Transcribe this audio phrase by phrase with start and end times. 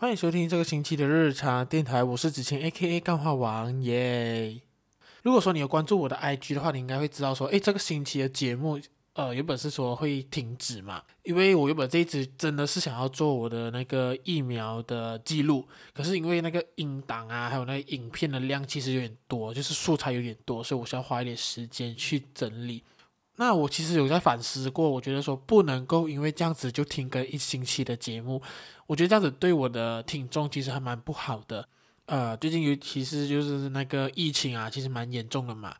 [0.00, 4.58] 欢迎收听这个星期的日常电台，我是子晴 A.K.A 干话王耶。
[5.22, 8.80] 如果说你有关注我的 I.G 的话，你应该会知道说，诶，这个星期的节目，
[9.12, 22.82] 呃，原本是说会停止嘛，因为我原本这一支真的是想要做我的那个疫苗的记录，可是因为那个音档啊，还有那个影片的量其实有点多，就是素材有点多，所以我需要花一点时间去整理。
[23.40, 28.42] 那我其实有在反思过，我觉得说不能够因为这样子就停更一星期的节目，
[28.86, 31.66] 我觉得这样子对我的听众其实还蛮不好的。
[32.04, 35.74] 呃，最近尤其是就是那个疫情啊，其实蛮严重的嘛，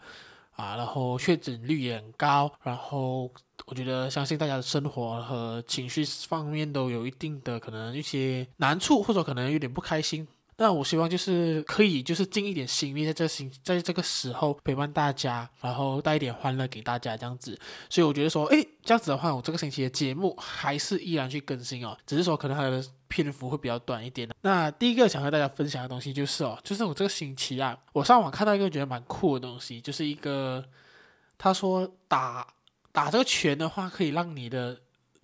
[0.52, 3.30] 啊，然后确诊率也很高，然后
[3.66, 10.26] 我觉得相信大家的生活和情绪方面都有一定的可能一些难处，或者可能有点不开心。
[10.62, 17.58] 那我希望就是可以就是尽一点心力，在这心在这个时候陪伴大家，然后带一点欢乐给大家这样子。
[17.88, 24.28] 所以我觉得说，诶，这样子的话，我这个星期的节目还是依然去更新哦，只是说可能它的篇幅会比较短一点。
[24.42, 30.62] 那第一个想和大家分享的东西就是哦，就是我这个星期啊，我上网看到一个觉得蛮酷的东西，就是一个
[31.38, 32.46] 他说打
[32.92, 34.78] 打这个拳的话，可以让你的。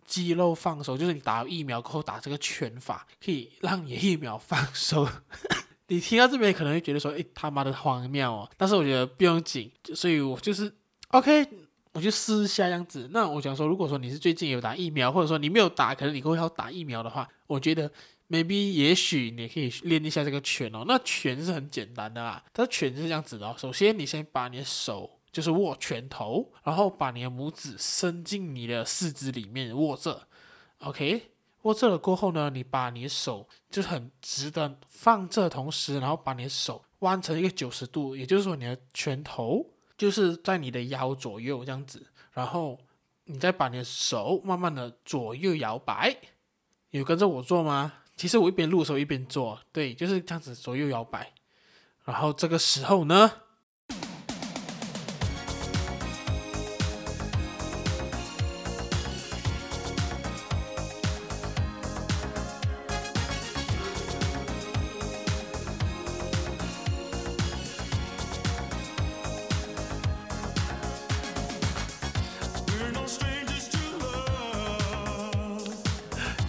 [0.06, 5.06] 肌肉放松，就是你打疫苗过后打这个拳法，可以让你疫苗放松。
[5.88, 8.50] 你听到这边可能会觉得说，诶，他妈的荒谬哦！
[8.56, 10.72] 但是我觉得不用紧，所以我就是
[11.08, 11.46] OK，
[11.92, 13.08] 我就试一下这样子。
[13.12, 17.88] 那我想说，如果说你是最近有打疫苗，或者说你没有打，可能你以后要打疫苗的话，我觉得
[18.28, 20.84] maybe 也许你可以练一下这个拳哦。
[20.88, 23.54] 那拳是很简单的啊，它拳是这样子的哦。
[23.56, 25.15] 首先，你先把你的手。
[25.36, 30.26] 就是握拳头，然后把你的拇指伸进你的四肢里面握着
[30.78, 39.62] ，OK，握着了过后呢，你把你的手就是很直的放这同时，然后把你的手弯成一个九十度，也就是说你的拳头
[39.98, 42.78] 就是在你的腰左右这样子，然后
[43.24, 46.16] 你再把你的手慢慢的左右摇摆，
[46.92, 47.92] 有跟着我做吗？
[48.16, 51.34] 其实我一边录的时候一边做，对，就是这样子左右摇摆，
[52.06, 53.30] 然后这个时候呢。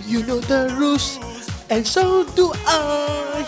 [0.08, 1.20] You know the rules,
[1.70, 3.46] and so do I.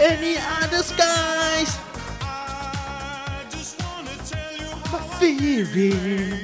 [0.00, 1.76] Any other skies?
[4.90, 6.40] My feeling.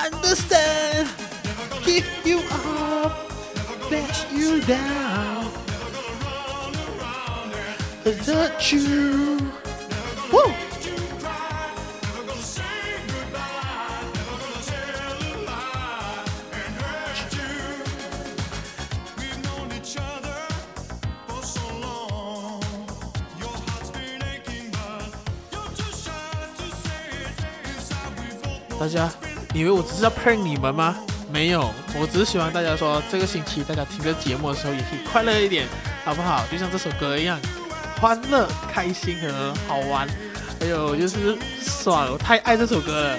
[0.00, 1.08] Understand?
[1.84, 3.30] Give you up,
[3.88, 5.46] let you down.
[8.02, 9.42] The truth.
[10.32, 10.67] Woo!
[28.78, 29.10] 大家
[29.54, 30.96] 以为我只是要骗你们吗？
[31.30, 35.66] 没有，我只是希望大家说这个星期大家听这节目的时候也可以快乐一点，
[36.04, 36.44] 好不好？
[36.50, 37.38] 就像这首歌一样，
[38.00, 40.08] 欢乐、开心和好玩，
[40.58, 43.18] 还有就是爽，我太爱这首歌了。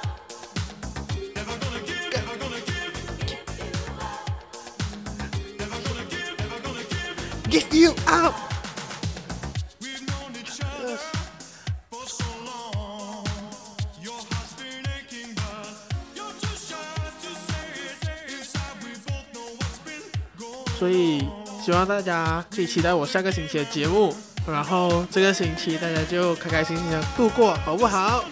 [20.79, 21.23] 所以
[21.63, 24.15] 希望大家可以期待我下个星期的节目，
[24.47, 28.25] 然后这个星期大家就开开心心的度过，好不好？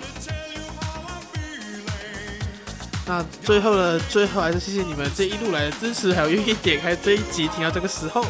[3.06, 8.26] 那最后的最后，还是谢谢你们这一路来的支持，还有愿意点开这一集听到这个时候。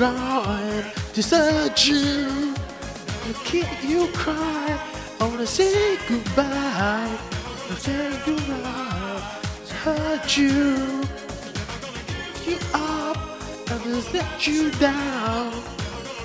[0.00, 2.54] right to search you.
[3.44, 4.80] Can't you cry?
[5.20, 7.18] I wanna say goodbye.
[7.70, 9.22] I say goodbye
[9.66, 11.04] to hurt you.
[12.46, 13.18] You up,
[13.68, 15.52] I just let you down.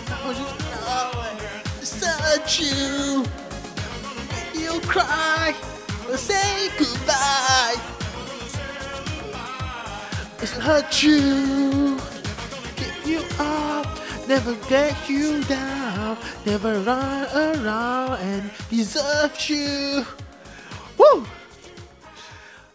[0.08, 3.26] I was just nowhere to search you.
[4.32, 5.54] Make you cry,
[6.12, 7.76] I say goodbye.
[10.42, 12.15] It's hurt you
[13.05, 13.87] you up,
[14.29, 20.05] never get you down, never run around and deserve you.
[20.97, 21.25] Woo!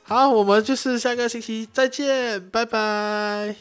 [0.03, 3.55] 好，我们就是下个星期再见，拜拜。